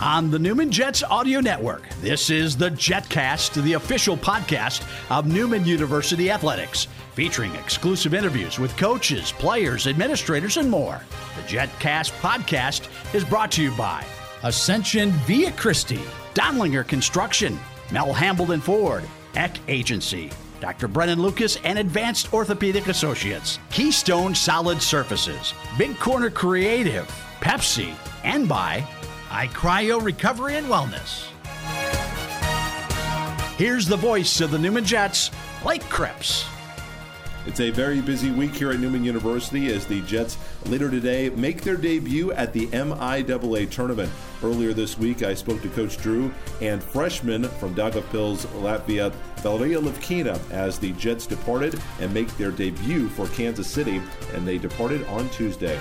[0.00, 5.64] On the Newman Jets Audio Network, this is the JetCast, the official podcast of Newman
[5.64, 11.00] University Athletics, featuring exclusive interviews with coaches, players, administrators, and more.
[11.34, 14.04] The JetCast podcast is brought to you by
[14.44, 16.00] Ascension Via Christi,
[16.34, 17.58] Dondlinger Construction,
[17.90, 19.02] Mel Hambelton Ford,
[19.34, 20.30] Eck Agency,
[20.60, 20.86] Dr.
[20.86, 27.04] Brennan Lucas and Advanced Orthopedic Associates, Keystone Solid Surfaces, Big Corner Creative,
[27.40, 28.86] Pepsi, and by
[29.28, 31.26] iCryo Recovery and Wellness.
[33.56, 35.30] Here's the voice of the Newman Jets,
[35.62, 36.46] Blake Krebs.
[37.44, 41.62] It's a very busy week here at Newman University as the Jets later today make
[41.62, 44.10] their debut at the MIAA tournament.
[44.42, 50.38] Earlier this week, I spoke to Coach Drew and freshman from Daugavpils, Latvia, Valeriya Lioukina,
[50.50, 54.00] as the Jets departed and make their debut for Kansas City,
[54.34, 55.78] and they departed on Tuesday.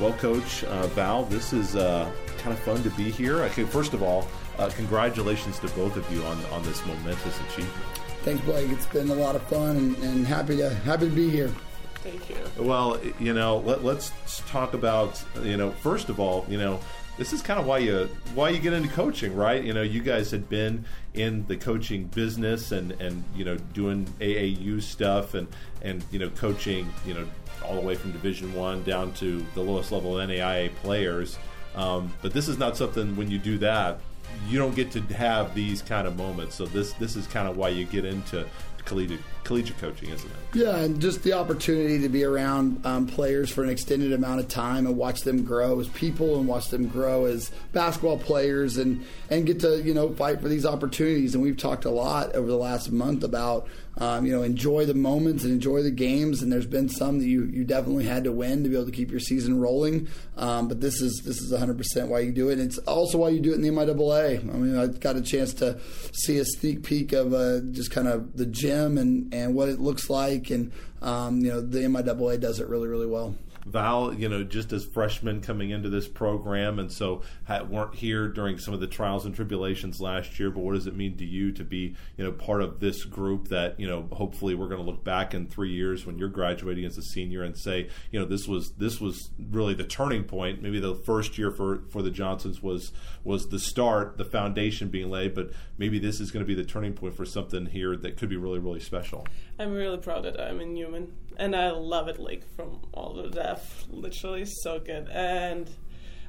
[0.00, 2.10] Well, Coach uh, Val, this is uh,
[2.48, 3.42] kind of fun to be here.
[3.44, 4.26] Okay, first of all,
[4.58, 7.84] uh, congratulations to both of you on on this momentous achievement.
[8.22, 8.70] Thanks, Blake.
[8.70, 11.52] It's been a lot of fun and, and happy to happy to be here.
[11.96, 12.36] Thank you.
[12.58, 14.12] Well, you know, let, us
[14.46, 16.80] talk about you know first of all, you know,
[17.18, 19.62] this is kind of why you why you get into coaching, right?
[19.62, 24.06] You know, you guys had been in the coaching business and and you know doing
[24.20, 25.48] AAU stuff and
[25.82, 27.28] and you know coaching you know
[27.62, 31.38] all the way from Division One down to the lowest level of NAIA players.
[31.78, 34.00] Um, but this is not something when you do that
[34.46, 36.54] you don't get to have these kind of moments.
[36.54, 38.46] So this this is kind of why you get into
[38.84, 40.36] collegiate collegiate coaching, isn't it?
[40.54, 44.48] Yeah, and just the opportunity to be around um, players for an extended amount of
[44.48, 49.04] time and watch them grow as people and watch them grow as basketball players and
[49.30, 51.34] and get to you know fight for these opportunities.
[51.34, 53.66] And we've talked a lot over the last month about
[53.98, 56.42] um, you know enjoy the moments and enjoy the games.
[56.42, 58.92] And there's been some that you you definitely had to win to be able to
[58.92, 60.08] keep your season rolling.
[60.36, 62.54] Um, but this is this is 100 percent why you do it.
[62.54, 64.38] And it's also why you do it in the MIAA.
[64.38, 65.78] I mean, I got a chance to
[66.12, 69.80] see a sneak peek of uh, just kind of the gym and and what it
[69.80, 70.50] looks like.
[70.50, 73.36] And um, you know, the MIAA does it really, really well.
[73.70, 77.22] Val, you know, just as freshmen coming into this program, and so
[77.68, 80.50] weren't here during some of the trials and tribulations last year.
[80.50, 83.48] But what does it mean to you to be, you know, part of this group
[83.48, 86.84] that, you know, hopefully we're going to look back in three years when you're graduating
[86.84, 90.62] as a senior and say, you know, this was this was really the turning point.
[90.62, 92.92] Maybe the first year for for the Johnsons was
[93.24, 96.68] was the start, the foundation being laid, but maybe this is going to be the
[96.68, 99.26] turning point for something here that could be really really special.
[99.58, 103.28] I'm really proud that I'm in Newman, and I love it like from all the
[103.28, 103.86] depth.
[103.90, 105.08] Literally, so good.
[105.10, 105.70] And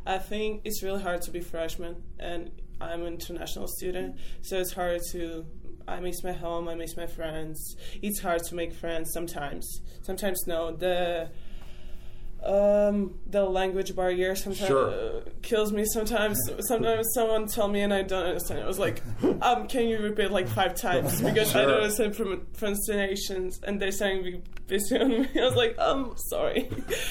[0.05, 4.73] I think it's really hard to be freshman, and I'm an international student, so it's
[4.73, 5.45] hard to.
[5.87, 6.67] I miss my home.
[6.67, 7.75] I miss my friends.
[8.01, 9.81] It's hard to make friends sometimes.
[10.03, 10.71] Sometimes no.
[10.71, 11.31] The
[12.43, 14.89] um, the language barrier sometimes sure.
[14.89, 15.85] uh, kills me.
[15.85, 18.61] Sometimes, sometimes someone tell me and I don't understand.
[18.61, 19.01] It was like,
[19.41, 21.61] um, can you repeat like five times because sure.
[21.61, 25.29] I don't understand from pronunciations and they're saying be busy on me.
[25.35, 26.69] I was like, um, sorry.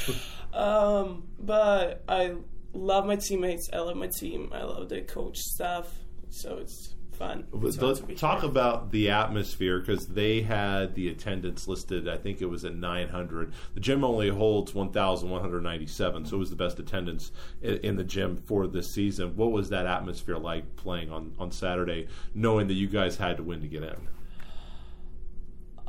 [0.52, 2.36] um, but I
[2.72, 3.68] love my teammates.
[3.72, 4.50] I love my team.
[4.52, 5.88] I love the coach staff.
[6.30, 7.46] So it's fun.
[7.52, 7.76] Let's
[8.16, 12.08] talk about the atmosphere because they had the attendance listed.
[12.08, 13.52] I think it was at 900.
[13.74, 18.66] The gym only holds 1,197, so it was the best attendance in the gym for
[18.66, 19.36] this season.
[19.36, 23.42] What was that atmosphere like playing on on Saturday, knowing that you guys had to
[23.42, 24.08] win to get in?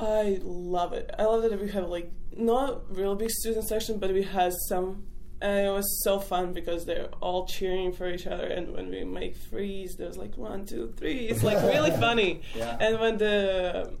[0.00, 1.10] I love it.
[1.18, 5.04] I love that we have like not real big student section, but we have some
[5.40, 9.04] and it was so fun because they're all cheering for each other and when we
[9.04, 12.76] make threes there's like one two three it's like really funny yeah.
[12.80, 13.92] and when the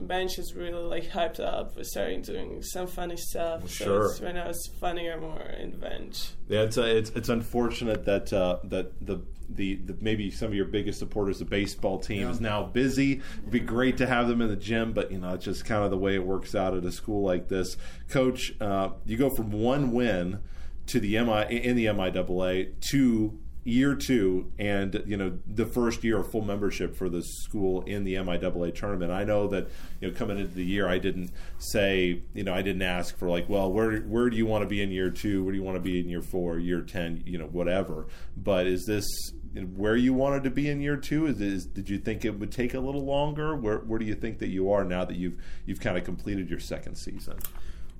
[0.00, 4.10] bench is really like hyped up we're starting doing some funny stuff sure.
[4.10, 8.04] so when I was funnier more in the bench yeah it's uh, it's, it's unfortunate
[8.04, 12.22] that uh, that the the, the, maybe some of your biggest supporters, the baseball team,
[12.22, 12.30] yeah.
[12.30, 13.22] is now busy.
[13.38, 15.84] It'd be great to have them in the gym, but you know it's just kind
[15.84, 17.76] of the way it works out at a school like this.
[18.08, 20.40] Coach, uh, you go from one win
[20.86, 26.18] to the MI in the MIAA to year two and you know the first year
[26.18, 29.10] of full membership for the school in the MIAA tournament.
[29.10, 29.68] I know that
[30.00, 33.28] you know coming into the year, I didn't say you know I didn't ask for
[33.28, 35.42] like well where where do you want to be in year two?
[35.42, 36.58] Where do you want to be in year four?
[36.58, 37.24] Year ten?
[37.26, 38.06] You know whatever.
[38.36, 39.06] But is this
[39.74, 41.26] where you wanted to be in year two?
[41.26, 43.56] Is, is did you think it would take a little longer?
[43.56, 46.48] Where where do you think that you are now that you've you've kind of completed
[46.48, 47.38] your second season?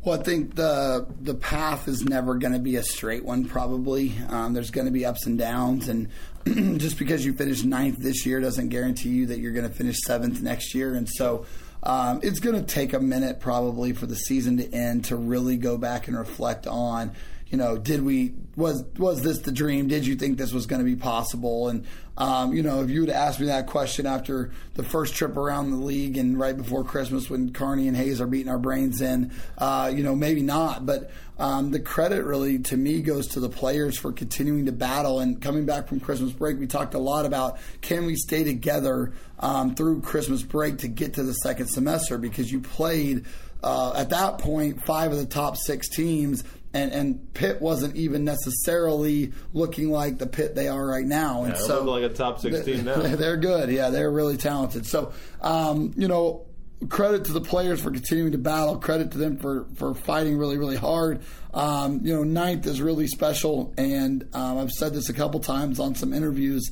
[0.06, 3.44] Well, I think the the path is never going to be a straight one.
[3.44, 6.11] Probably um, there's going to be ups and downs, and
[6.79, 9.97] just because you finish ninth this year doesn't guarantee you that you're going to finish
[10.06, 10.94] seventh next year.
[10.94, 11.44] And so
[11.82, 15.56] um, it's going to take a minute probably for the season to end to really
[15.56, 17.11] go back and reflect on
[17.48, 19.87] you know, did we was was this the dream?
[19.87, 21.69] Did you think this was going to be possible?
[21.69, 25.37] And um, you know, if you would ask me that question after the first trip
[25.37, 29.00] around the league and right before Christmas when Kearney and Hays are beating our brains
[29.00, 30.87] in, uh, you know, maybe not.
[30.87, 35.20] But um, the credit really to me goes to the players for continuing to battle
[35.20, 36.58] and coming back from Christmas break.
[36.58, 41.14] We talked a lot about can we stay together um, through Christmas break to get
[41.14, 43.26] to the second semester because you played.
[43.62, 46.44] Uh, at that point, five of the top six teams
[46.76, 51.44] and, and Pitt wasn't even necessarily looking like the Pitt they are right now.
[51.44, 53.00] And yeah, so like a top sixteen now.
[53.17, 53.70] They're good.
[53.70, 54.87] Yeah, they're really talented.
[54.87, 56.44] So um, you know,
[56.88, 58.76] credit to the players for continuing to battle.
[58.76, 61.23] Credit to them for for fighting really really hard.
[61.55, 65.81] Um, you know, ninth is really special, and um, I've said this a couple times
[65.81, 66.70] on some interviews.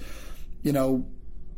[0.62, 1.06] You know,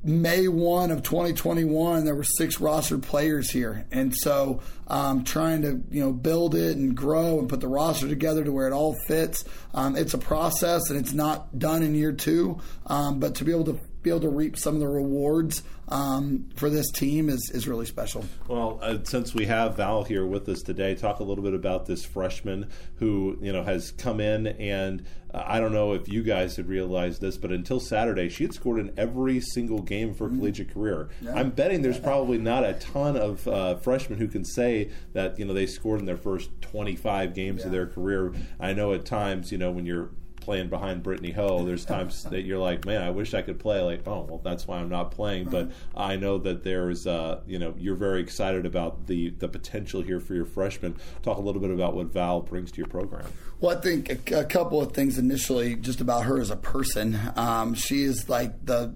[0.07, 3.87] May 1 of 2021, there were six roster players here.
[3.91, 8.07] And so um, trying to, you know, build it and grow and put the roster
[8.07, 9.45] together to where it all fits.
[9.75, 12.61] Um, it's a process and it's not done in year two.
[12.87, 16.49] Um, but to be able to be able to reap some of the rewards um,
[16.57, 18.25] for this team is, is really special.
[18.49, 21.87] Well, uh, since we have Val here with us today, talk a little bit about
[21.87, 26.23] this freshman who you know has come in, and uh, I don't know if you
[26.23, 30.27] guys had realized this, but until Saturday, she had scored in every single game for
[30.27, 30.39] mm-hmm.
[30.39, 31.09] collegiate career.
[31.21, 31.35] Yeah.
[31.35, 35.45] I'm betting there's probably not a ton of uh, freshmen who can say that you
[35.45, 37.67] know they scored in their first 25 games yeah.
[37.67, 38.33] of their career.
[38.59, 40.11] I know at times you know when you're
[40.47, 41.65] playing behind Brittany Ho.
[41.65, 43.81] There's times that you're like, man, I wish I could play.
[43.81, 45.51] Like, oh, well, that's why I'm not playing.
[45.51, 50.01] But I know that there's, uh, you know, you're very excited about the the potential
[50.01, 50.97] here for your freshman.
[51.23, 53.27] Talk a little bit about what Val brings to your program.
[53.61, 57.19] Well, I think a, a couple of things initially, just about her as a person.
[57.35, 58.95] Um, she is like the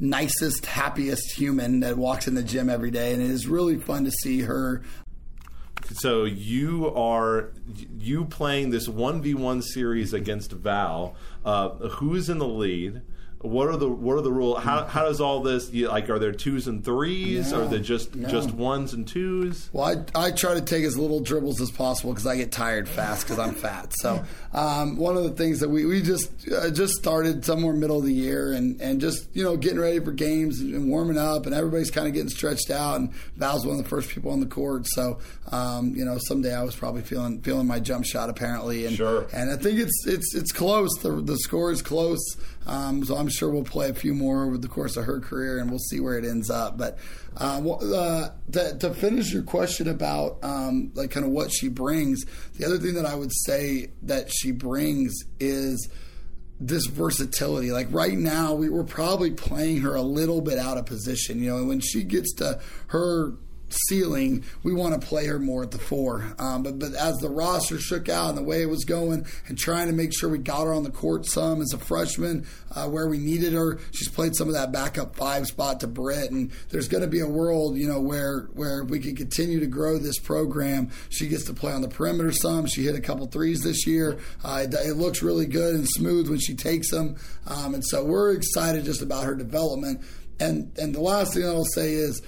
[0.00, 4.04] nicest, happiest human that walks in the gym every day, and it is really fun
[4.04, 4.82] to see her
[5.92, 7.52] so you are
[7.98, 11.14] you playing this one v one series against Val.
[11.44, 13.02] Uh, who's in the lead?
[13.42, 14.62] What are the what are the rules?
[14.62, 16.10] How how does all this you, like?
[16.10, 17.52] Are there twos and threes?
[17.52, 18.28] No, are there just no.
[18.28, 19.70] just ones and twos?
[19.72, 22.86] Well, I, I try to take as little dribbles as possible because I get tired
[22.86, 23.94] fast because I'm fat.
[23.96, 24.22] So
[24.52, 28.04] um, one of the things that we we just uh, just started somewhere middle of
[28.04, 31.54] the year and and just you know getting ready for games and warming up and
[31.54, 34.46] everybody's kind of getting stretched out and Val's one of the first people on the
[34.46, 34.86] court.
[34.86, 35.18] So
[35.50, 39.26] um, you know someday I was probably feeling feeling my jump shot apparently and sure.
[39.32, 40.94] and I think it's it's it's close.
[40.98, 42.20] The the score is close.
[42.70, 45.58] Um, so I'm sure we'll play a few more over the course of her career,
[45.58, 46.78] and we'll see where it ends up.
[46.78, 46.98] But
[47.36, 52.24] uh, uh, to, to, finish your question about um, like kind of what she brings,
[52.56, 55.88] the other thing that I would say that she brings is
[56.60, 57.72] this versatility.
[57.72, 61.42] Like right now, we, we're probably playing her a little bit out of position.
[61.42, 63.32] You know, when she gets to her
[63.72, 66.34] ceiling, we want to play her more at the four.
[66.38, 69.58] Um, but but as the roster shook out and the way it was going, and
[69.58, 72.86] trying to make sure we got her on the court some as a freshman uh,
[72.88, 76.50] where we needed her, she's played some of that backup five spot to Britt, and
[76.70, 79.98] there's going to be a world you know where where we can continue to grow
[79.98, 80.90] this program.
[81.08, 82.66] She gets to play on the perimeter some.
[82.66, 84.18] She hit a couple threes this year.
[84.44, 88.04] Uh, it, it, looks really good and smooth when she takes them, um, and so
[88.04, 90.02] we're excited just about her development.
[90.38, 92.22] And and the last thing I'll say is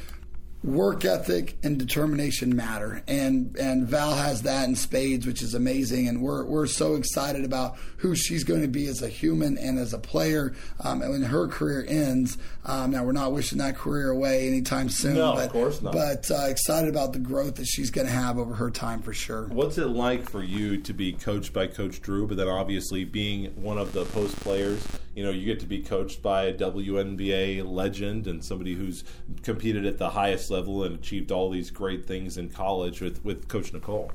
[0.63, 3.03] work ethic and determination matter.
[3.09, 6.09] And and Val has that in spades which is amazing.
[6.09, 9.79] And we're we're so excited about who she's going to be as a human and
[9.79, 12.39] as a player um, and when her career ends.
[12.65, 15.93] Um, now we're not wishing that career away anytime soon no, but, of course not.
[15.93, 19.13] but uh, excited about the growth that she's going to have over her time for
[19.13, 19.49] sure.
[19.49, 23.47] What's it like for you to be coached by coach Drew but then obviously being
[23.61, 27.69] one of the post players you know you get to be coached by a WNBA
[27.71, 29.05] legend and somebody who's
[29.43, 33.49] competed at the highest level and achieved all these great things in college with, with
[33.49, 34.13] Coach Nicole?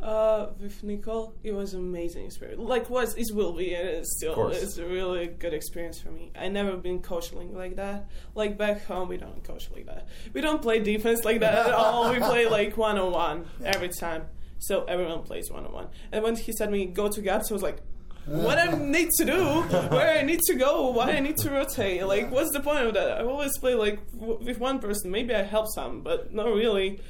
[0.00, 2.60] Uh, with Nicole, it was amazing experience.
[2.60, 6.30] Like was it will be, and it's still it's a really good experience for me.
[6.38, 8.10] I never been coaching like that.
[8.34, 10.06] Like back home, we don't coach like that.
[10.34, 12.12] We don't play defense like that at all.
[12.12, 14.26] We play like one on one every time.
[14.58, 15.88] So everyone plays one on one.
[16.12, 17.78] And when he said me go to gaps, I was like,
[18.26, 19.42] what I need to do,
[19.90, 22.04] where I need to go, why I need to rotate.
[22.06, 23.18] Like, what's the point of that?
[23.18, 25.10] I always play like w- with one person.
[25.10, 27.00] Maybe I help some, but not really.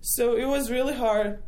[0.00, 1.42] So it was really hard.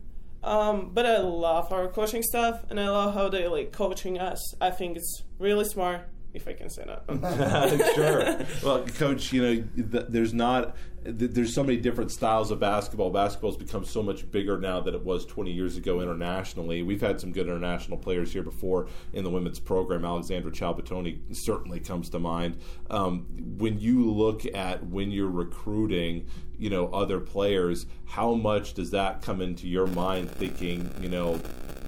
[0.45, 4.41] Um, but I love our coaching stuff, and I love how they like coaching us.
[4.61, 7.05] I think it's really smart if I can say that.
[7.95, 8.47] sure.
[8.65, 13.11] Well, coach, you know, th- there's not there's so many different styles of basketball.
[13.11, 16.83] Basketball's become so much bigger now than it was 20 years ago internationally.
[16.83, 20.05] We've had some good international players here before in the women's program.
[20.05, 22.59] Alexandra Cialbatoni certainly comes to mind.
[22.89, 23.27] Um,
[23.59, 29.23] when you look at when you're recruiting, you know, other players, how much does that
[29.23, 30.31] come into your mind?
[30.31, 31.41] Thinking, you know,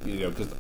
[0.05, 0.53] you know, because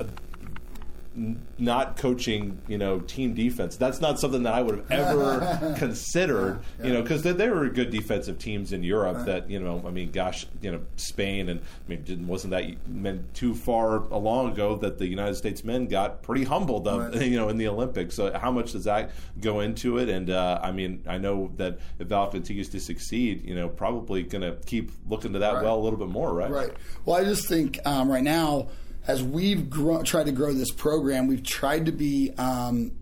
[1.17, 3.77] n- not coaching, you know, team defense.
[3.77, 7.69] That's not something that I would have ever considered, you know, because there, there were
[7.69, 11.61] good defensive teams in Europe that, you know, I mean, gosh, you know, Spain and
[11.61, 15.87] I mean, didn't, wasn't that meant too far along ago that the United States men
[15.87, 17.23] got pretty humbled, of, Right.
[17.27, 18.15] you know, in the Olympics.
[18.17, 20.09] So how much does that go into it?
[20.09, 24.23] And uh, I mean, I know that if Val continues to succeed, you know, probably
[24.23, 25.63] going to keep looking to that Right.
[25.65, 26.51] well a little bit more, right?
[26.51, 26.73] Right.
[27.05, 28.69] Well, I just think um, right now,
[29.07, 29.71] as we've
[30.05, 32.93] tried to grow this program, we've tried to be um,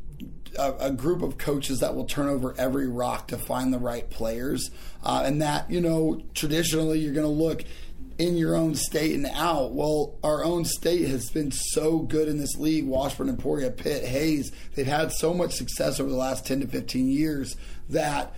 [0.59, 4.09] a, a group of coaches that will turn over every rock to find the right
[4.11, 4.71] players,
[5.05, 7.65] uh, and that you know traditionally you're going to look
[8.19, 9.73] in your own state and out.
[9.73, 12.87] Well, our own state has been so good in this league.
[12.87, 14.53] Washburn, Emporia, Pitt, Hays.
[14.75, 17.57] They've had so much success over the last ten to fifteen years
[17.89, 18.35] that.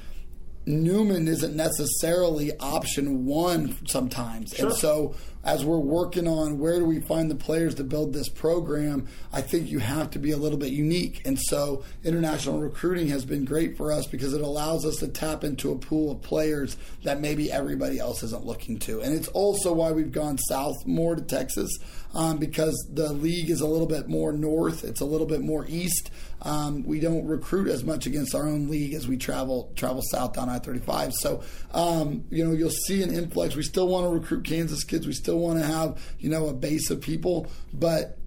[0.66, 4.54] Newman isn't necessarily option one sometimes.
[4.54, 5.14] And so,
[5.45, 9.43] as we're working on where do we find the players to build this program, I
[9.43, 11.23] think you have to be a little bit unique.
[11.25, 15.45] And so, international recruiting has been great for us because it allows us to tap
[15.45, 19.01] into a pool of players that maybe everybody else isn't looking to.
[19.03, 21.71] And it's also why we've gone south more to Texas
[22.15, 25.67] um, because the league is a little bit more north, it's a little bit more
[25.69, 26.11] east.
[26.43, 30.35] Um, we don't recruit as much against our own league as we travel travel south
[30.35, 31.12] down I thirty five.
[31.14, 33.57] So um, you know you'll see an influx.
[33.57, 35.07] We still want to recruit Kansas kids.
[35.07, 38.19] We still want to have you know a base of people, but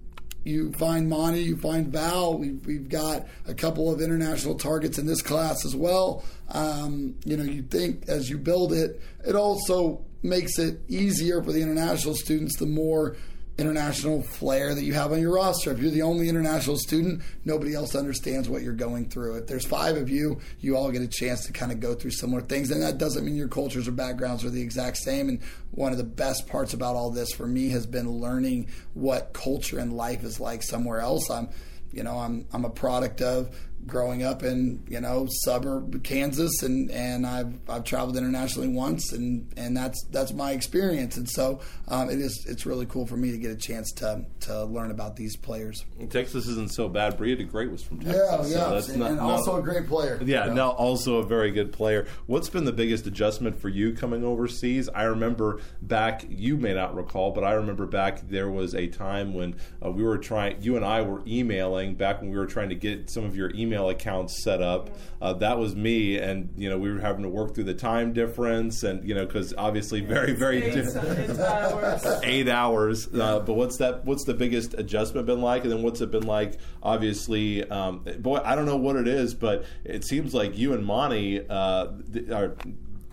[0.44, 2.38] you find Monty, you find Val.
[2.38, 6.24] We've, we've got a couple of international targets in this class as well.
[6.48, 11.52] Um, you know, you think as you build it, it also makes it easier for
[11.52, 13.16] the international students the more
[13.58, 15.72] international flair that you have on your roster.
[15.72, 19.36] If you're the only international student, nobody else understands what you're going through.
[19.38, 22.12] If there's five of you, you all get a chance to kind of go through
[22.12, 22.70] similar things.
[22.70, 25.28] And that doesn't mean your cultures or backgrounds are the exact same.
[25.28, 25.40] And
[25.72, 29.78] one of the best parts about all this for me has been learning what culture
[29.78, 31.28] and life is like somewhere else.
[31.28, 31.48] I'm
[31.92, 36.90] you know, I'm I'm a product of growing up in you know suburb Kansas, and,
[36.90, 42.10] and I've I've traveled internationally once, and, and that's that's my experience, and so um,
[42.10, 45.16] it is it's really cool for me to get a chance to to learn about
[45.16, 45.84] these players.
[46.10, 47.16] Texas isn't so bad.
[47.16, 48.16] Bria DeGreat was from Texas.
[48.16, 50.20] Yeah, so yeah, that's and, not- and not- also a great player.
[50.24, 50.54] Yeah, you know.
[50.54, 52.06] now also a very good player.
[52.26, 54.88] What's been the biggest adjustment for you coming overseas?
[54.94, 59.34] I remember back, you may not recall, but I remember back there was a time
[59.34, 62.68] when uh, we were trying, you and I were emailing back when we were trying
[62.68, 64.90] to get some of your email accounts set up.
[65.20, 68.12] Uh, that was me, and you know we were having to work through the time
[68.12, 72.06] difference, and you know because obviously very very Eight, different hours.
[72.22, 73.08] eight hours.
[73.12, 74.04] Uh, but what's that?
[74.04, 75.62] What's the biggest adjustment been like?
[75.62, 76.58] And then what's it been like?
[76.82, 80.84] Obviously, um, boy, I don't know what it is, but it seems like you and
[80.84, 81.88] Monty uh,
[82.32, 82.56] are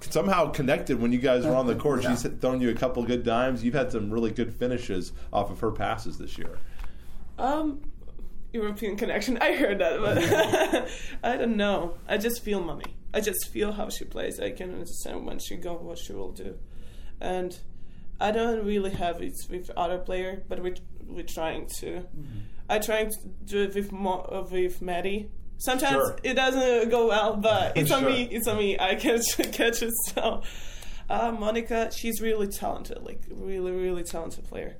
[0.10, 2.04] somehow connected when you guys are on the court.
[2.04, 3.64] She's thrown you a couple good dimes.
[3.64, 6.58] You've had some really good finishes off of her passes this year.
[7.38, 7.82] Um,
[8.56, 9.38] European connection.
[9.40, 10.90] I heard that, but
[11.32, 11.96] I don't know.
[12.08, 12.92] I just feel mommy.
[13.14, 14.40] I just feel how she plays.
[14.40, 16.58] I can understand when she go, what she will do,
[17.22, 17.58] and
[18.20, 20.74] I don't really have it with other player, but we
[21.08, 21.88] we're trying to.
[21.88, 22.40] Mm-hmm.
[22.70, 25.30] I trying to do it with Mo, uh, with Maddie.
[25.58, 26.18] Sometimes Sure.
[26.24, 28.24] it doesn't go well, but it's on me.
[28.32, 28.78] It's on me.
[28.80, 29.22] I can
[29.52, 29.94] catch it.
[30.14, 30.42] So,
[31.10, 33.00] uh, Monica, she's really talented.
[33.04, 34.78] Like really, really talented player.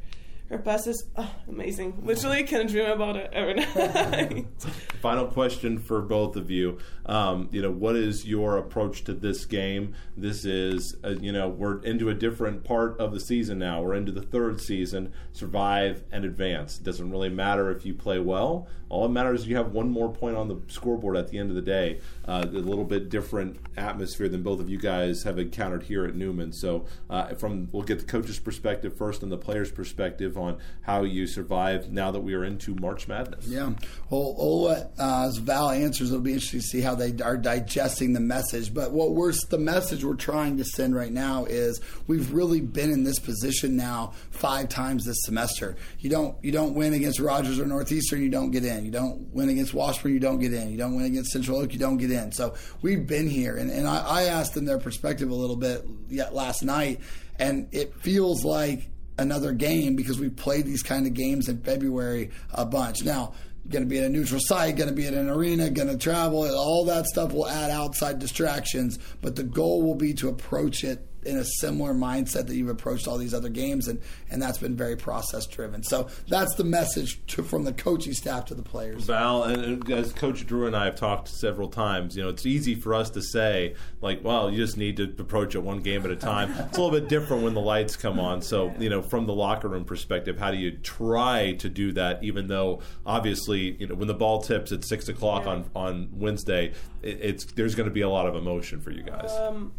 [0.56, 2.02] Her passes, oh, amazing.
[2.06, 4.48] Literally, can dream about it every night.
[5.02, 6.78] Final question for both of you.
[7.06, 9.96] Um, you know, what is your approach to this game?
[10.16, 13.82] This is, uh, you know, we're into a different part of the season now.
[13.82, 15.12] We're into the third season.
[15.34, 16.80] Survive and advance.
[16.80, 18.70] It doesn't really matter if you play well.
[18.88, 21.50] All it matters is you have one more point on the scoreboard at the end
[21.50, 22.00] of the day.
[22.26, 26.16] Uh, a little bit different atmosphere than both of you guys have encountered here at
[26.16, 26.52] Newman.
[26.52, 30.38] So, uh, from we'll get the coach's perspective first and the player's perspective
[30.82, 33.48] how you survive now that we are into March Madness.
[33.48, 33.72] Yeah.
[34.10, 36.10] Well, we'll uh, as Val answers.
[36.10, 38.74] It'll be interesting to see how they are digesting the message.
[38.74, 42.92] But what we're the message we're trying to send right now is we've really been
[42.92, 45.76] in this position now five times this semester.
[46.00, 48.86] You don't you don't win against Rogers or Northeastern, you don't get in.
[48.86, 50.70] You don't win against Washburn, you don't get in.
[50.72, 52.32] You don't win against Central Oak, you don't get in.
[52.32, 55.86] So we've been here, and, and I, I asked them their perspective a little bit
[56.10, 57.02] yet last night,
[57.40, 62.32] and it feels like another game because we played these kind of games in February
[62.54, 63.04] a bunch.
[63.04, 63.34] Now,
[63.70, 65.98] going to be at a neutral site, going to be at an arena, going to
[65.98, 70.84] travel, all that stuff will add outside distractions, but the goal will be to approach
[70.84, 74.58] it in a similar mindset that you've approached all these other games, and and that's
[74.58, 75.84] been very process driven.
[75.84, 79.06] So that's the message to, from the coaching staff to the players.
[79.06, 82.76] Val, and as Coach Drew and I have talked several times, you know, it's easy
[82.76, 86.12] for us to say like, well, you just need to approach it one game at
[86.12, 86.52] a time.
[86.60, 88.42] it's a little bit different when the lights come on.
[88.42, 92.24] So you know, from the locker room perspective, how do you try to do that?
[92.24, 96.74] Even though obviously, you know, when the ball tips at six o'clock on on Wednesday,
[97.02, 99.32] it, it's there's going to be a lot of emotion for you guys.
[99.32, 99.74] Um,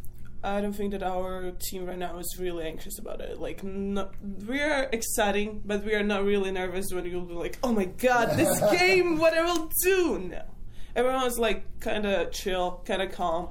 [0.46, 3.40] I don't think that our team right now is really anxious about it.
[3.40, 4.10] Like, no,
[4.46, 7.86] we are exciting, but we are not really nervous when you'll be like, "Oh my
[7.86, 9.18] god, this game!
[9.18, 10.42] What I will do?" No,
[10.94, 13.48] everyone's like kind of chill, kind of calm.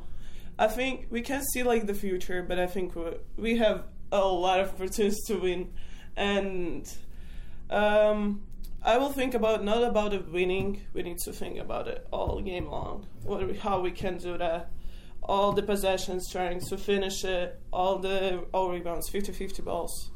[0.57, 3.83] I think we can see like the future, but I think we, we have
[4.13, 5.73] a lot of opportunities to win,
[6.15, 6.89] and
[7.69, 8.43] um,
[8.81, 10.79] I will think about not about the winning.
[10.93, 13.05] We need to think about it all game long.
[13.23, 14.71] What, how we can do that
[15.27, 20.11] all the possessions, trying to finish it, all the all rebounds, 50-50 balls.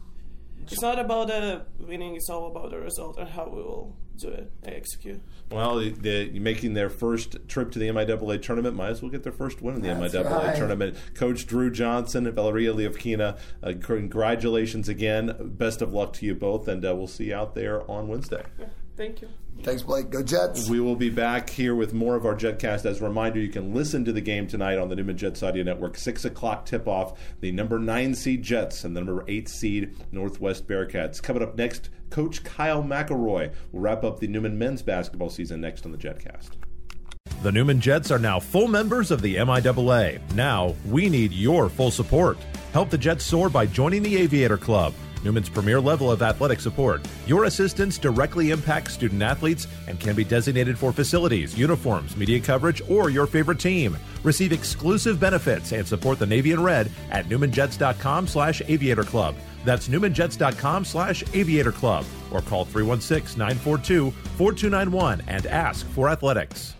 [0.72, 4.30] It's not about the winning; it's all about the result and how we will do
[4.30, 5.22] it, execute.
[5.50, 9.24] Well, the, the, making their first trip to the MIAA tournament might as well get
[9.24, 10.56] their first win in the That's MIAA right.
[10.56, 10.98] tournament.
[11.16, 15.36] Coach Drew Johnson and Valeriya Lioukina, uh, congratulations again.
[15.40, 18.44] Best of luck to you both, and uh, we'll see you out there on Wednesday.
[18.60, 18.66] Yeah,
[19.00, 19.30] thank you.
[19.64, 20.10] Thanks, Blake.
[20.10, 20.70] Go Jets.
[20.70, 22.86] We will be back here with more of our JetCast.
[22.86, 25.64] As a reminder, you can listen to the game tonight on the Newman Jets Audio
[25.64, 25.98] Network.
[25.98, 27.18] 6 o'clock tip off.
[27.40, 31.24] The number 9 seed Jets and the number 8 seed Northwest Bearcats.
[31.24, 35.86] Coming up next, Coach Kyle McLeroy will wrap up the Newman men's basketball season next
[35.86, 36.52] on the JetCast.
[37.42, 40.20] The Newman Jets are now full members of the MIAA.
[40.36, 42.38] Now, we need your full support.
[42.74, 44.94] Help the Jets soar by joining the Aviator Club.
[45.24, 47.06] Newman's premier level of athletic support.
[47.28, 52.82] Your assistance directly impacts student athletes and can be designated for facilities, uniforms, media coverage,
[52.90, 53.98] or your favorite team.
[54.24, 59.36] Receive exclusive benefits and support the Navy in Red at newmanjets.com slash aviator club.
[59.66, 66.76] That's newmanjets.com slash aviator club or call 316-942-4291 and ask for athletics.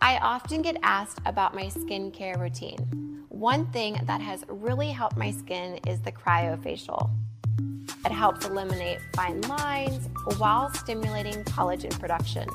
[0.00, 3.24] I often get asked about my skincare routine.
[3.28, 7.08] One thing that has really helped my skin is the cryofacial.
[8.04, 12.46] It helps eliminate fine lines while stimulating collagen production.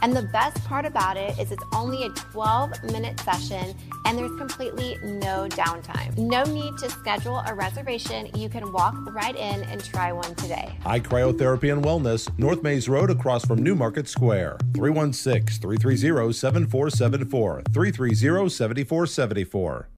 [0.00, 4.36] And the best part about it is it's only a 12 minute session and there's
[4.38, 6.16] completely no downtime.
[6.16, 8.30] No need to schedule a reservation.
[8.34, 10.76] You can walk right in and try one today.
[10.82, 14.58] High Cryotherapy and Wellness, North Maize Road across from Newmarket Square.
[14.74, 17.62] 316 330 7474.
[17.72, 19.88] 330 7474.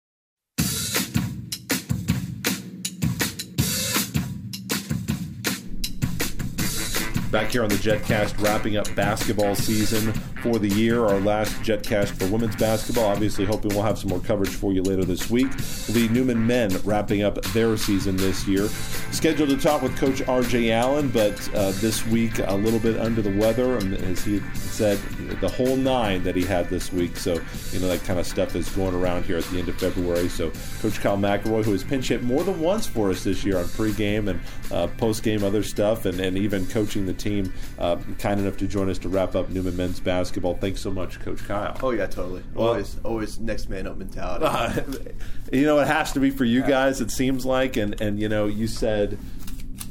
[7.31, 10.12] Back here on the JetCast, wrapping up basketball season
[10.43, 11.05] for the year.
[11.05, 13.05] Our last JetCast for women's basketball.
[13.05, 15.49] Obviously, hoping we'll have some more coverage for you later this week.
[15.87, 18.66] The Newman men wrapping up their season this year.
[19.12, 20.73] Scheduled to talk with Coach R.J.
[20.73, 24.99] Allen, but uh, this week a little bit under the weather, and as he said,
[25.40, 27.16] the whole nine that he had this week.
[27.16, 27.35] So
[27.71, 30.29] you know that kind of stuff is going around here at the end of February.
[30.29, 33.59] So Coach Kyle McLeroy, who has pinch hit more than once for us this year
[33.59, 34.40] on pregame and
[34.73, 38.91] uh, postgame other stuff, and, and even coaching the team, uh, kind enough to join
[38.91, 40.55] us to wrap up Newman men's basketball.
[40.57, 41.77] Thanks so much, Coach Kyle.
[41.83, 42.43] Oh yeah, totally.
[42.55, 44.83] Well- always, always next man up mentality.
[45.53, 47.01] you know, it has to be for you guys.
[47.01, 49.19] It seems like, and and you know, you said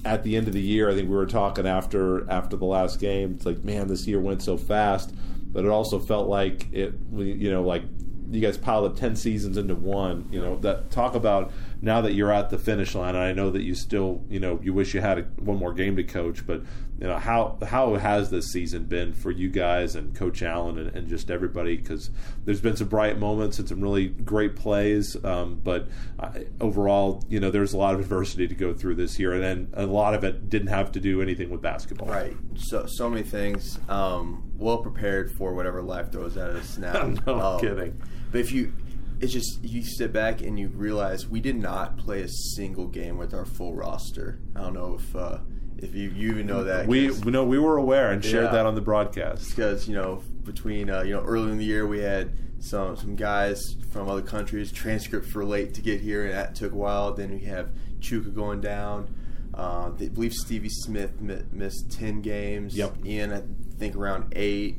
[0.05, 0.89] at the end of the year.
[0.89, 3.33] I think we were talking after after the last game.
[3.35, 5.13] It's like, man, this year went so fast,
[5.51, 6.93] but it also felt like it.
[7.15, 7.83] You know, like
[8.31, 10.27] you guys piled up ten seasons into one.
[10.31, 13.15] You know, that talk about now that you're at the finish line.
[13.15, 15.73] And I know that you still, you know, you wish you had a, one more
[15.73, 16.61] game to coach, but
[16.99, 20.93] you know how how has this season been for you guys and Coach Allen and,
[20.95, 21.77] and just everybody?
[21.77, 22.09] Because
[22.43, 25.87] there's been some bright moments and some really great plays, um, but
[26.19, 29.41] uh, overall, you know, there's a lot of adversity to go through this year, and
[29.43, 32.09] then a lot of it didn't have to do anything with basketball.
[32.09, 32.35] Right.
[32.55, 33.79] So so many things.
[33.87, 37.13] Um, well prepared for whatever life throws at us now.
[37.25, 38.01] No Um, kidding.
[38.31, 38.73] But if you,
[39.21, 43.17] it's just you sit back and you realize we did not play a single game
[43.17, 44.39] with our full roster.
[44.55, 45.39] I don't know if uh,
[45.77, 46.87] if you, you even know that.
[46.87, 48.51] We know we were aware and shared Yeah.
[48.51, 49.49] that on the broadcast.
[49.49, 53.15] because you know between uh, you know early in the year we had some some
[53.15, 57.13] guys from other countries transcripts were late to get here and that took a while.
[57.13, 59.13] Then we have Chuka going down.
[59.53, 62.75] Uh, they believe Stevie Smith mi- missed ten games.
[62.77, 63.05] Yep.
[63.05, 63.41] Ian I
[63.77, 64.77] think around eight.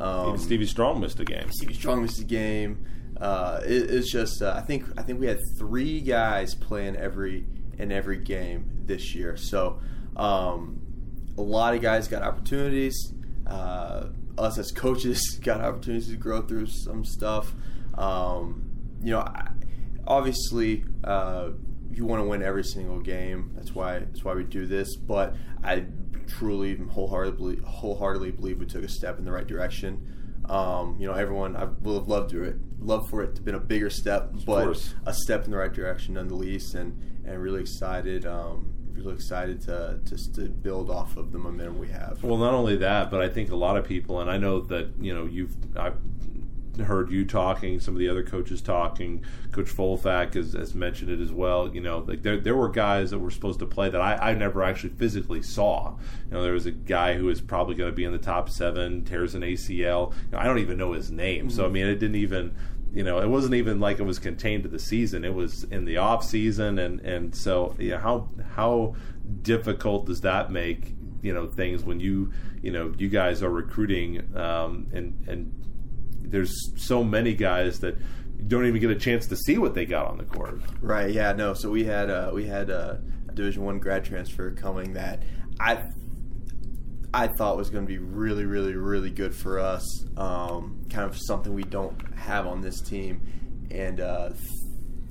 [0.00, 1.50] Um, Even Stevie Strong missed a game.
[1.50, 2.84] Stevie Strong missed a game.
[3.22, 7.46] Uh, it, it's just uh, I think I think we had three guys playing every
[7.78, 9.36] in every game this year.
[9.36, 9.80] So
[10.16, 10.80] um,
[11.38, 13.14] a lot of guys got opportunities.
[13.46, 17.54] Uh, us as coaches got opportunities to grow through some stuff.
[17.94, 18.64] Um,
[19.02, 19.50] you know, I,
[20.06, 20.84] obviously.
[21.04, 21.50] Uh,
[21.94, 23.50] you want to win every single game.
[23.54, 24.96] That's why that's why we do this.
[24.96, 25.84] But I
[26.26, 30.21] truly, wholeheartedly, wholeheartedly believe we took a step in the right direction.
[30.48, 33.54] Um, you know, everyone I would have loved to it, love for it to been
[33.54, 37.60] a bigger step, but a step in the right direction none nonetheless, and and really
[37.60, 38.26] excited.
[38.26, 42.22] Um, really excited to just to build off of the momentum we have.
[42.22, 44.90] Well, not only that, but I think a lot of people, and I know that
[45.00, 45.96] you know you've I've
[46.78, 49.24] heard you talking, some of the other coaches talking.
[49.50, 51.72] Coach Folfak has, has mentioned it as well.
[51.74, 54.34] You know, like there there were guys that were supposed to play that I, I
[54.34, 55.96] never actually physically saw.
[56.26, 58.48] You know, there was a guy who is probably going to be in the top
[58.48, 60.12] seven, tears an ACL.
[60.12, 62.54] You know, I don't even know his name, so I mean, it didn't even
[62.94, 65.24] you know, it wasn't even like it was contained to the season.
[65.24, 68.94] It was in the off season, and and so yeah, how how
[69.42, 74.36] difficult does that make you know things when you you know you guys are recruiting
[74.36, 75.61] um, and and
[76.22, 77.96] there's so many guys that
[78.48, 80.60] don't even get a chance to see what they got on the court.
[80.80, 81.12] Right.
[81.12, 81.32] Yeah.
[81.32, 81.54] No.
[81.54, 82.96] So we had uh, we had uh,
[83.28, 85.22] a Division One grad transfer coming that
[85.60, 85.82] I
[87.14, 89.84] I thought was going to be really, really, really good for us.
[90.16, 93.20] Um, kind of something we don't have on this team.
[93.70, 94.30] And uh,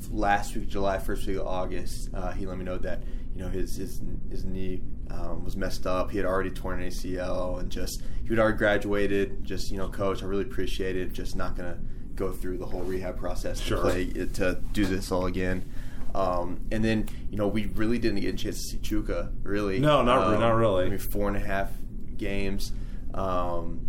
[0.09, 3.03] last week, July, first week of August, uh, he let me know that
[3.35, 6.11] you know his his his knee um, was messed up.
[6.11, 9.43] He had already torn an ACL, and just he had already graduated.
[9.43, 11.13] Just you know, coach, I really appreciate it.
[11.13, 11.79] Just not going to
[12.15, 13.77] go through the whole rehab process Sure.
[13.77, 15.65] to play to do this all again.
[16.13, 19.79] Um, and then you know we really didn't get a chance to see Chuka really.
[19.79, 20.85] No, not Um, not really.
[20.85, 21.71] I mean, four and a half
[22.17, 22.73] games,
[23.13, 23.79] um,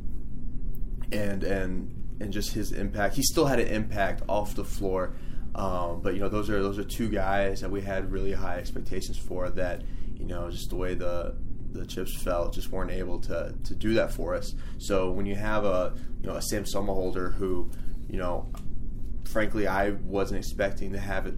[1.12, 3.16] and and and just his impact.
[3.16, 5.14] He still had an impact off the floor,
[5.56, 8.56] um, but you know those are those are two guys that we had really high
[8.58, 9.50] expectations for.
[9.50, 9.82] That
[10.22, 11.34] you know just the way the
[11.72, 14.54] the chips fell, just weren't able to to do that for us.
[14.78, 17.70] So when you have a you know a Sam Summerholder who
[18.08, 18.48] you know
[19.24, 21.34] frankly I wasn't expecting to have it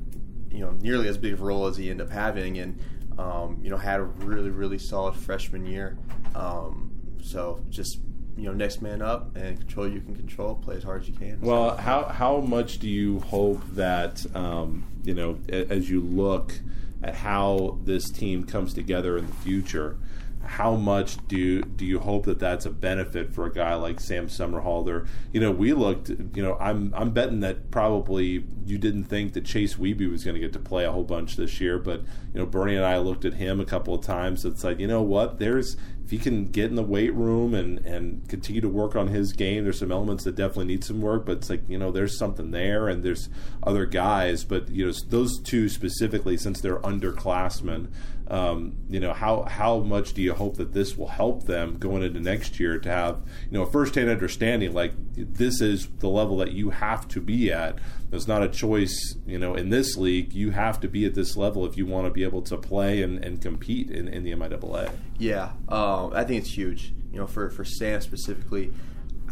[0.51, 2.79] you know nearly as big of a role as he ended up having, and
[3.19, 5.97] um, you know had a really really solid freshman year.
[6.35, 6.91] Um,
[7.23, 8.01] so just
[8.37, 11.15] you know next man up and control you can control, play as hard as you
[11.15, 11.41] can.
[11.41, 16.61] Well, how how much do you hope that um, you know as you look
[17.05, 19.99] at how this team comes together in the future?
[20.43, 24.27] How much do do you hope that that's a benefit for a guy like Sam
[24.27, 25.07] Summerhalder?
[25.33, 26.11] You know, we looked.
[26.11, 30.35] You know, I'm I'm betting that probably you didn't think that Chase Weeby was going
[30.35, 32.01] to get to play a whole bunch this year, but
[32.35, 34.45] you know, Bernie and I looked at him a couple of times.
[34.45, 35.39] It's like you know what?
[35.39, 39.09] There's if he can get in the weight room and and continue to work on
[39.09, 41.25] his game, there's some elements that definitely need some work.
[41.25, 43.31] But it's like you know, there's something there, and there's
[43.63, 44.45] other guys.
[44.45, 47.89] But you know, those two specifically, since they're underclassmen,
[48.29, 52.03] um, you know, how how much do you hope that this will help them going
[52.03, 56.37] into next year to have you know a firsthand understanding like this is the level
[56.39, 57.79] that you have to be at.
[58.15, 60.35] There's not a choice, you know, in this league.
[60.35, 63.03] You have to be at this level if you want to be able to play
[63.03, 64.93] and, and compete in, in the MIAA.
[65.19, 66.95] Yeah, um, I think it's huge.
[67.11, 68.73] You know, for for Sam specifically,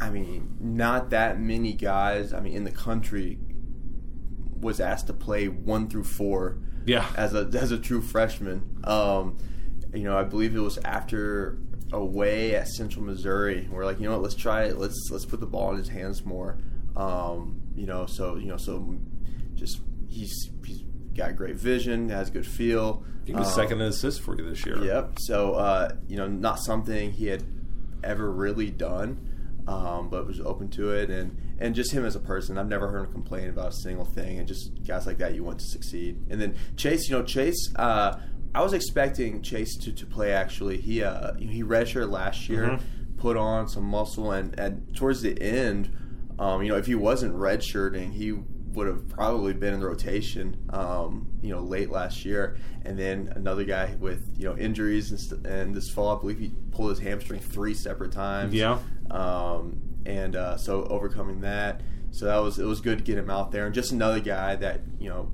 [0.01, 2.33] I mean, not that many guys.
[2.33, 3.39] I mean, in the country
[4.59, 6.59] was asked to play one through four.
[6.85, 7.07] Yeah.
[7.15, 8.81] as a as a true freshman.
[8.83, 9.39] Um,
[9.95, 11.57] you know, I believe it was after
[11.93, 13.69] away at Central Missouri.
[13.71, 14.23] We're like, you know what?
[14.23, 14.77] Let's try it.
[14.77, 16.59] Let's let's put the ball in his hands more.
[16.97, 18.97] Um, you know, so you know, so
[19.55, 20.83] just he's he's
[21.17, 23.05] got great vision, has good feel.
[23.25, 24.83] He was Um, second in assists for you this year.
[24.83, 25.19] Yep.
[25.21, 27.45] So uh, you know, not something he had
[28.03, 29.29] ever really done,
[29.69, 32.59] um, but was open to it, and and just him as a person.
[32.59, 35.45] I've never heard him complain about a single thing, and just guys like that you
[35.45, 36.19] want to succeed.
[36.31, 37.73] And then Chase, you know, Chase.
[37.77, 38.19] Uh,
[38.55, 40.33] I was expecting Chase to, to play.
[40.33, 42.79] Actually, he uh, he redshirted last year,
[43.17, 45.89] put on some muscle, and, and towards the end,
[46.39, 48.33] um, you know, if he wasn't redshirting, he
[48.75, 52.57] would have probably been in the rotation, um, you know, late last year.
[52.85, 56.39] And then another guy with you know injuries and, st- and this fall, I believe
[56.39, 58.55] he pulled his hamstring three separate times.
[58.55, 58.79] Yeah.
[59.11, 63.31] Um, and uh, so overcoming that, so that was it was good to get him
[63.31, 65.31] out there, and just another guy that you know,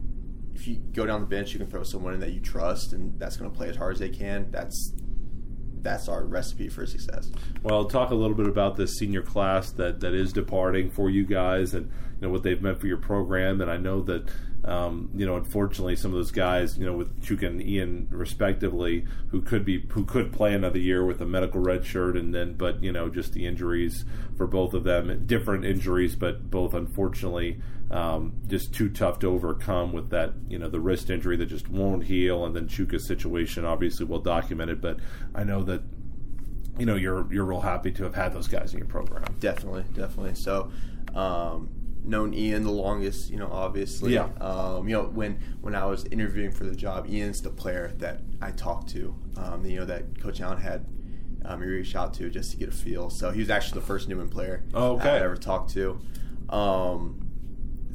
[0.55, 3.19] if you go down the bench, you can throw someone in that you trust, and
[3.19, 4.51] that's going to play as hard as they can.
[4.51, 4.93] That's
[5.83, 7.31] that's our recipe for success.
[7.63, 11.25] Well, talk a little bit about this senior class that, that is departing for you
[11.25, 13.61] guys, and you know what they've meant for your program.
[13.61, 14.29] And I know that
[14.69, 19.07] um, you know, unfortunately, some of those guys, you know, with Chuka and Ian respectively,
[19.31, 22.53] who could be who could play another year with a medical red shirt, and then
[22.53, 24.05] but you know, just the injuries
[24.37, 27.61] for both of them, different injuries, but both unfortunately.
[27.91, 31.71] Um, just too tough to overcome with that, you know, the wrist injury that just
[31.71, 34.83] won't heal, and then Chuka's situation, obviously well documented.
[34.83, 34.99] But
[35.35, 35.81] I know that
[36.79, 39.25] you know you're you're real happy to have had those guys in your program.
[39.41, 40.35] Definitely, definitely.
[40.35, 40.71] So,
[41.15, 41.71] um,
[42.09, 44.15] known Ian the longest, you know, obviously.
[44.15, 44.29] Yeah.
[44.41, 48.21] Um, you know, when when I was interviewing for the job, Ian's the player that
[48.41, 49.15] I talked to.
[49.37, 50.87] Um, you know, that Coach Allen had
[51.45, 53.11] um, he reached out to just to get a feel.
[53.11, 55.09] So he was actually the first Newman player Okay.
[55.09, 56.01] I ever talked to.
[56.49, 57.25] Um,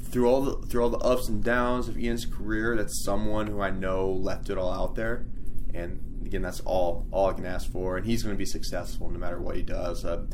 [0.01, 3.61] through all the through all the ups and downs of Ian's career, that's someone who
[3.61, 5.25] I know left it all out there,
[5.73, 7.97] and again, that's all all I can ask for.
[7.97, 10.05] And he's going to be successful no matter what he does.
[10.05, 10.25] Uh,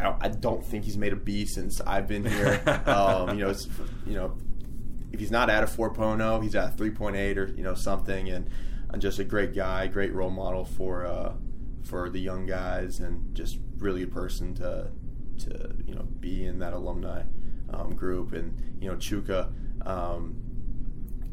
[0.00, 2.62] I, don't think he's made a B since I've been here.
[2.86, 3.68] um, you know, it's,
[4.06, 4.36] you know,
[5.12, 8.48] if he's not at a 4.0, he's at a 3.8 or you know something, and
[8.90, 11.34] I'm just a great guy, great role model for uh,
[11.84, 14.90] for the young guys, and just really a person to
[15.40, 17.22] to you know be in that alumni
[17.70, 19.52] um, group, and you know Chuka.
[19.86, 20.42] Um,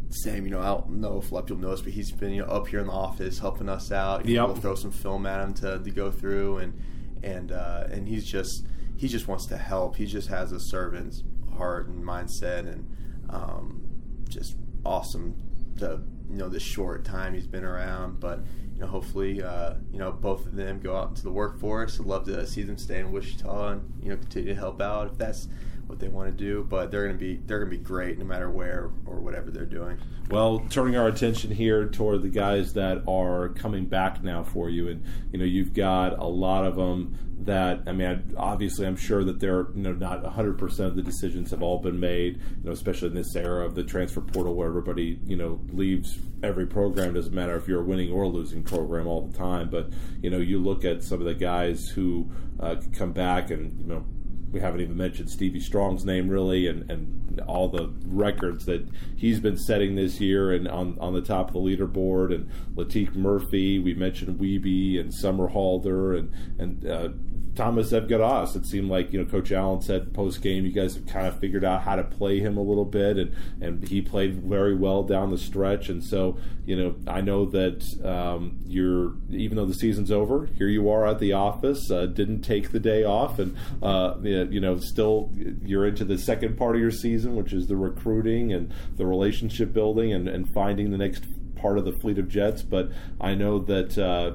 [0.10, 2.12] same, you know, I don't know if a lot of people know this, but he's
[2.12, 4.26] been you know up here in the office helping us out.
[4.26, 4.54] You know, Yep.
[4.54, 6.80] We'll throw some film at him to, to go through, and
[7.24, 8.66] and uh, and he's just
[8.98, 9.96] he just wants to help.
[9.96, 11.24] He just has a servant's
[11.58, 12.90] heart and mindset, and
[13.30, 13.82] um,
[14.30, 15.36] just awesome.
[15.76, 20.00] The you know the short time he's been around, but you know hopefully uh, you
[20.00, 22.00] know both of them go out into the workforce.
[22.00, 25.12] I'd love to see them stay in Wichita and you know continue to help out
[25.12, 25.48] if that's
[25.88, 26.66] what they want to do.
[26.70, 29.98] But they're gonna be they're gonna be great no matter where or whatever they're doing.
[30.30, 34.88] Well, turning our attention here toward the guys that are coming back now for you,
[34.88, 39.24] and you know you've got a lot of them that I mean, obviously, I'm sure
[39.24, 42.38] that they're you know not 100 percent of the decisions have all been made.
[42.38, 46.18] You know, especially in this era of the transfer portal where everybody you know leaves
[46.44, 47.14] every program.
[47.14, 49.70] Doesn't matter if you're a winning or losing program all the time.
[49.70, 49.90] But
[50.22, 53.88] you know, you look at some of the guys who uh, come back, and you
[53.88, 54.06] know,
[54.56, 58.88] we haven't even mentioned Stevie Strong's name really, and, and all the records that
[59.18, 63.16] he's been setting this year, and on, on the top of the leaderboard, and Latique
[63.16, 63.80] Murphy.
[63.80, 67.10] We mentioned Weeby and Summer Halder, and and uh,
[67.56, 68.56] Thomas Evgaras.
[68.56, 71.40] It seemed like you know Coach Allen said post game, you guys have kind of
[71.40, 75.04] figured out how to play him a little bit, and and he played very well
[75.04, 75.90] down the stretch.
[75.90, 80.68] And so you know I know that um, you're even though the season's over, here
[80.68, 81.90] you are at the office.
[81.90, 85.32] Uh, didn't take the day off, and uh, you know still
[85.64, 89.74] you're into the second part of your season, which is the recruiting and the relationship
[89.74, 91.24] building and, and finding the next
[91.56, 92.62] part of the fleet of jets.
[92.62, 93.98] But I know that.
[93.98, 94.34] Uh,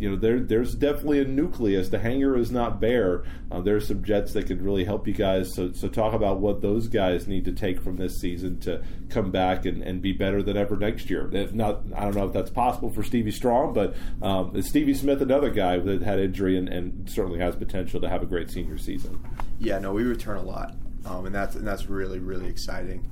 [0.00, 1.90] you know, there there's definitely a nucleus.
[1.90, 3.22] The hangar is not bare.
[3.50, 5.54] Uh, there's some jets that could really help you guys.
[5.54, 9.30] So so talk about what those guys need to take from this season to come
[9.30, 11.28] back and, and be better than ever next year.
[11.30, 15.20] If not, I don't know if that's possible for Stevie Strong, but um, Stevie Smith
[15.20, 18.78] another guy that had injury and, and certainly has potential to have a great senior
[18.78, 19.22] season.
[19.58, 23.06] Yeah, no, we return a lot, um, and that's and that's really really exciting.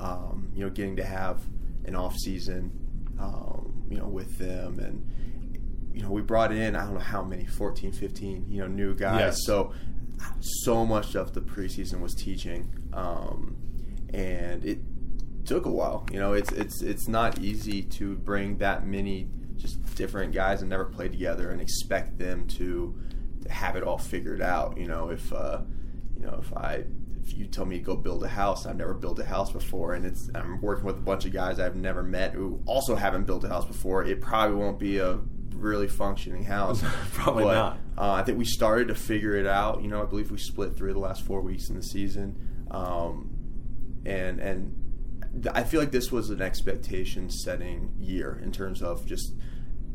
[0.00, 1.40] Um, you know, getting to have
[1.84, 2.72] an off season,
[3.20, 5.08] um, you know, with them, and
[5.94, 8.94] you know, we brought in I don't know how many 14, 15, you know, new
[8.94, 9.20] guys.
[9.20, 9.38] Yes.
[9.46, 9.72] So
[10.40, 13.56] so much of the preseason was teaching, um,
[14.12, 14.78] and it
[15.44, 16.06] took a while.
[16.12, 20.70] You know, it's it's it's not easy to bring that many just different guys and
[20.70, 22.98] never play together and expect them to,
[23.42, 24.76] to have it all figured out.
[24.76, 25.62] You know, if uh,
[26.16, 26.84] you know if I
[27.22, 29.94] if you tell me to go build a house, I've never built a house before,
[29.94, 33.24] and it's I'm working with a bunch of guys I've never met who also haven't
[33.24, 34.04] built a house before.
[34.04, 35.20] It probably won't be a
[35.54, 36.82] really functioning house.
[37.12, 37.78] Probably But, not.
[37.96, 39.82] Uh, I think we started to figure it out.
[39.82, 42.66] You know, I believe we split three of the last four weeks in the season,
[42.70, 43.30] um,
[44.04, 49.32] and and I feel like this was an expectation setting year in terms of just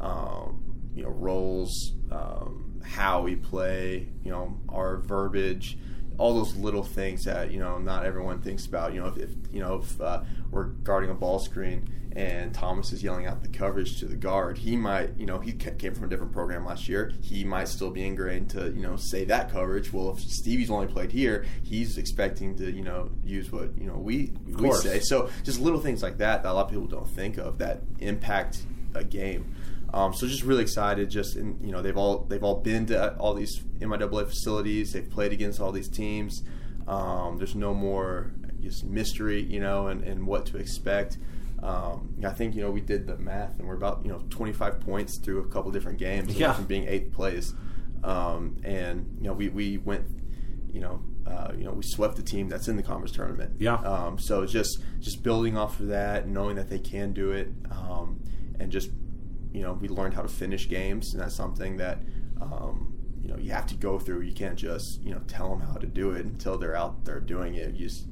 [0.02, 5.78] um, you know roles, um, how we play, you know our verbiage,
[6.18, 8.94] all those little things that you know not everyone thinks about.
[8.94, 12.92] You know if, if you know if uh, we're guarding a ball screen and Thomas
[12.92, 16.06] is yelling out the coverage to the guard, he might you know he came from
[16.06, 17.12] a different program last year.
[17.22, 19.94] He might still be ingrained to you know say that coverage.
[19.94, 23.98] Well, if Stevie's only played here, he's expecting to you know use what you know
[23.98, 25.00] we we say.
[25.00, 27.82] So just little things like that that a lot of people don't think of that
[28.00, 28.64] impact
[28.96, 29.56] a game.
[29.94, 31.10] Um, so just really excited.
[31.10, 34.94] Just in, you know they've all they've all been to all these MIAA facilities.
[34.94, 36.44] They've played against all these teams.
[36.88, 38.32] Um, there's no more
[38.62, 41.18] just mystery, you know, and, and what to expect.
[41.62, 44.80] Um, I think you know we did the math, and we're about you know 25
[44.80, 46.54] points through a couple different games Yeah.
[46.54, 47.54] from being eighth place.
[48.04, 50.06] Um, and you know we, we went,
[50.72, 53.56] you know, uh, you know we swept the team that's in the conference tournament.
[53.60, 53.76] Yeah.
[53.76, 58.22] Um, so just just building off of that, knowing that they can do it, um,
[58.60, 58.90] and just
[59.52, 62.00] you know we learned how to finish games, and that's something that
[62.40, 64.22] um, you know you have to go through.
[64.22, 67.20] You can't just you know tell them how to do it until they're out there
[67.20, 67.76] doing it.
[67.76, 68.08] You just,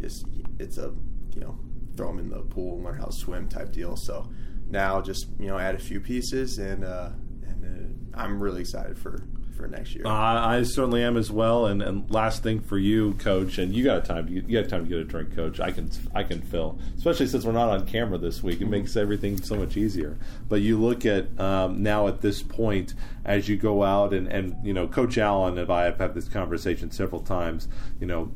[0.00, 0.26] just
[0.58, 0.92] it's a
[1.34, 1.58] you know
[1.96, 3.96] throw them in the pool and learn how to swim type deal.
[3.96, 4.28] So
[4.68, 7.10] now just you know add a few pieces and uh,
[7.46, 9.22] and uh, I'm really excited for
[9.56, 10.06] for next year.
[10.06, 11.66] Uh, I certainly am as well.
[11.66, 14.26] And, and last thing for you, Coach, and you got time.
[14.26, 15.60] To, you got time to get a drink, Coach.
[15.60, 18.56] I can I can fill, especially since we're not on camera this week.
[18.56, 18.70] It Mm-hmm.
[18.70, 20.16] makes everything so much easier.
[20.48, 22.94] But you look at um, now at this point
[23.26, 26.26] as you go out and, and you know, Coach Allen and I have had this
[26.28, 27.68] conversation several times.
[28.00, 28.32] You know,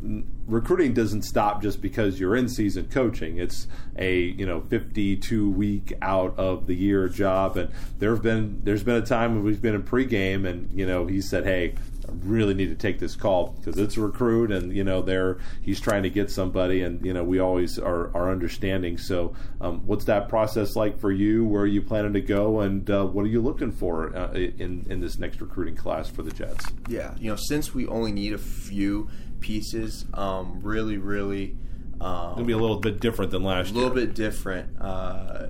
[0.47, 3.39] recruiting doesn't stop just because you're in season coaching.
[3.39, 8.61] It's a you know 52 week out of the year job, and there have been
[8.65, 11.75] there's been a time when we've been in pregame, and you know he said, hey.
[12.07, 15.39] I really need to take this call because it's a recruit, and you know there
[15.63, 18.99] he's trying to get somebody, and you know we always are, are understanding.
[18.99, 21.47] So, um, what's that process like for you?
[21.47, 24.85] Where are you planning to go, and uh, what are you looking for uh, in
[24.91, 26.67] in this next recruiting class for the Jets?
[26.89, 29.09] Yeah, you know, since we only need a few
[29.45, 31.55] pieces, um, really, really,
[32.01, 33.77] um, It'll be a little bit different than last year.
[33.77, 33.89] a year.
[33.91, 34.81] little bit different.
[34.81, 35.49] Uh,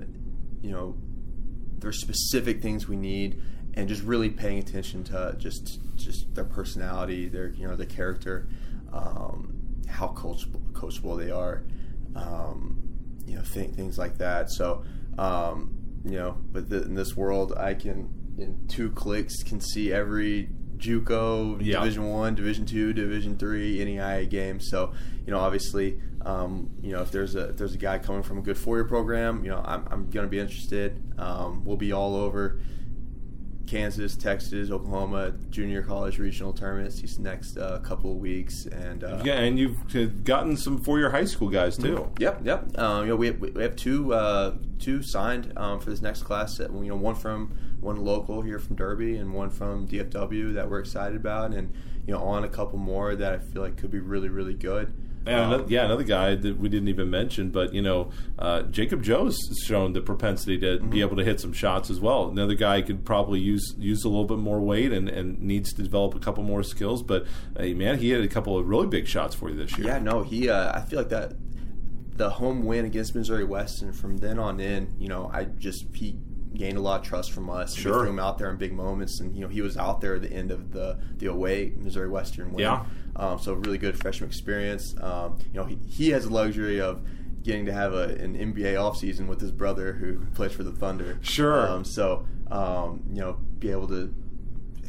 [0.61, 0.95] you know,
[1.79, 3.41] there's specific things we need,
[3.73, 8.47] and just really paying attention to just just their personality, their you know their character,
[8.91, 9.55] um,
[9.87, 11.63] how coachable, coachable they are,
[12.15, 12.83] um,
[13.25, 14.51] you know th- things like that.
[14.51, 14.83] So
[15.17, 19.93] um, you know, but the, in this world, I can in two clicks can see
[19.93, 21.79] every JUCO, Yeah.
[21.79, 24.59] Division One, Division Two, Division Three, NAIA game.
[24.59, 24.93] So
[25.25, 28.37] you know, obviously, um, you know, if there's a if there's a guy coming from
[28.37, 31.01] a good four year program, you know, I'm, I'm going to be interested.
[31.17, 32.59] Um, we'll be all over
[33.67, 39.21] Kansas, Texas, Oklahoma junior college regional tournaments these next uh, couple of weeks, and uh,
[39.25, 42.07] Yeah, and you've gotten some four-year high school guys too.
[42.19, 42.77] Yep, yep.
[42.77, 46.21] Um, you know, we have, we have two uh, two signed um, for this next
[46.23, 46.59] class.
[46.59, 50.79] You know, one from one local here from Derby, and one from DFW that we're
[50.79, 51.73] excited about, and
[52.05, 54.93] you know, on a couple more that I feel like could be really, really good.
[55.27, 58.61] And Um, another, yeah, another guy that we didn't even mention, but you know, uh,
[58.63, 60.89] Jacob Joe's shown the propensity to Mm-hmm.
[60.91, 62.29] be able to hit some shots as well.
[62.29, 65.81] Another guy could probably use use a little bit more weight and, and needs to
[65.81, 67.01] develop a couple more skills.
[67.01, 67.25] But
[67.57, 69.87] hey, man, he had a couple of really big shots for you this year.
[69.87, 70.47] Yeah, no, he.
[70.49, 71.33] Uh, I feel like that
[72.17, 73.93] the home win against Missouri Western.
[73.93, 76.17] From then on in, you know, I just he
[76.55, 77.75] gained a lot of trust from us.
[77.75, 77.91] Sure.
[77.93, 80.15] we threw him out there in big moments, and you know, he was out there
[80.15, 82.61] at the end of the the away Missouri Western win.
[82.63, 82.85] Yeah.
[83.15, 84.95] Um, so really good freshman experience.
[85.01, 87.01] Um, you know, he, he has the luxury of
[87.43, 91.19] getting to have a, an NBA offseason with his brother who plays for the Thunder.
[91.21, 91.67] Sure.
[91.69, 94.13] Um, so um, you know, be able to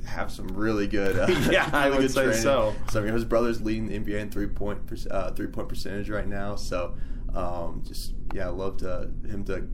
[0.07, 1.19] have some really good.
[1.19, 2.43] Uh, Yeah, I would good say training.
[2.43, 2.75] so.
[2.91, 6.09] So I mean, his brother's leading the NBA in three point uh, three point percentage
[6.11, 6.57] right now.
[6.57, 6.95] So
[7.35, 9.69] um, just yeah, I love to him to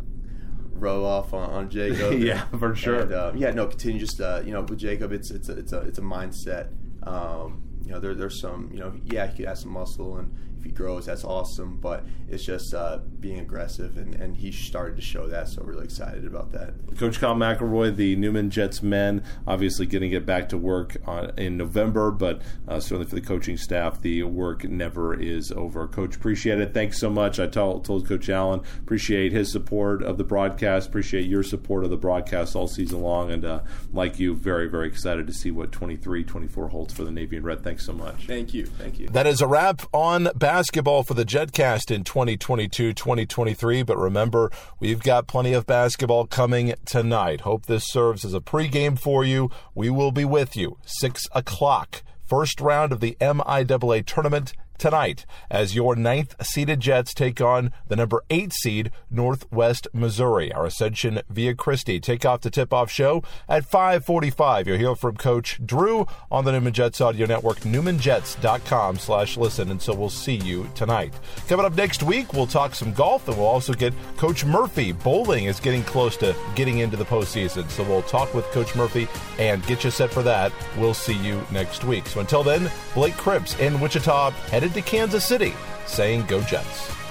[0.73, 2.13] roll off on, on Jacob.
[2.21, 3.01] Yeah, for sure.
[3.01, 5.73] And, uh, yeah, no, continue just uh, you know with Jacob, it's it's a, it's
[5.73, 6.69] a it's a mindset.
[7.07, 10.35] Um, you know, there, there's some you know yeah he could add some muscle and
[10.62, 14.94] if he grows that's awesome, but it's just uh, being aggressive and, and he started
[14.94, 15.48] to show that.
[15.48, 16.75] So really excited about that.
[16.96, 21.33] Coach Kyle McLeroy, the Newman Jets men, obviously getting to get back to work on,
[21.37, 25.88] in November, but uh, certainly for the coaching staff, the work never is over.
[25.88, 26.72] Coach, appreciate it.
[26.72, 27.40] Thanks so much.
[27.40, 31.90] I told, told Coach Allen, appreciate his support of the broadcast, appreciate your support of
[31.90, 33.61] the broadcast all season long, and uh,
[33.92, 37.44] like you, very, very excited to see what 23 24 holds for the Navy and
[37.44, 37.64] Red.
[37.64, 38.27] Thanks so much.
[38.27, 39.09] Thank you, thank you.
[39.09, 43.83] That is a wrap on basketball for the Jetcast in 2022 2023.
[43.85, 47.41] But remember, we've got plenty of basketball coming tonight.
[47.41, 49.51] Hope this serves as a pregame for you.
[49.75, 52.03] We will be with you 6 o'clock.
[52.23, 57.95] First round of the MIAA tournament tonight as your ninth seeded Jets take on the
[57.95, 60.53] number eight seed Northwest Missouri.
[60.53, 64.66] Our Ascension via Christi take off the tip off show at 545.
[64.66, 69.71] You'll hear from Coach Drew on the Newman Jets audio network, newmanjets.com slash listen.
[69.71, 71.14] And so we'll see you tonight.
[71.47, 74.90] Coming up next week, we'll talk some golf and we'll also get Coach Murphy.
[74.90, 77.71] Bowling is getting close to getting into the postseason.
[77.71, 79.07] So we'll talk with Coach Murphy
[79.38, 80.51] and get you set for that.
[80.77, 82.09] We'll see you next week.
[82.09, 85.55] So until then, Blake Cripps in Wichita headed to Kansas City
[85.87, 87.02] saying go Jets.